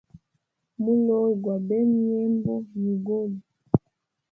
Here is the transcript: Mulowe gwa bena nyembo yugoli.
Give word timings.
Mulowe 0.81 1.31
gwa 1.41 1.57
bena 1.67 1.95
nyembo 2.09 2.53
yugoli. 2.83 3.39